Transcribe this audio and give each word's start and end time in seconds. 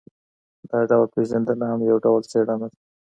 دا 0.69 0.79
ډول 0.89 1.07
پېژندنه 1.15 1.65
هم 1.71 1.79
یو 1.89 1.97
ډول 2.05 2.21
څېړنه 2.31 2.55
ده. 2.71 2.77